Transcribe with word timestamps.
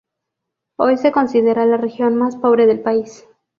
Hoy 0.77 0.97
se 0.97 1.11
considera 1.11 1.67
la 1.67 1.77
región 1.77 2.15
más 2.15 2.35
pobre 2.35 2.65
del 2.65 2.79
país. 2.79 3.27